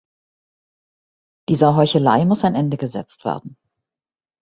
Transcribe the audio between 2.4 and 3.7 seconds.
ein Ende gesetzt werden.